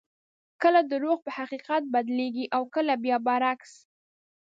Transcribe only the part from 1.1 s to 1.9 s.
په حقیقت